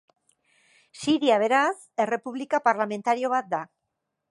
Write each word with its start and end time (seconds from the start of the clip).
Siria, 1.01 1.35
beraz, 1.43 1.77
Errepublika 2.07 2.61
parlamentario 2.71 3.33
bat 3.37 3.55
da. 3.57 3.63